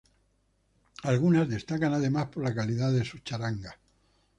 [1.03, 3.75] Algunas destacan además por la calidad de sus charangas.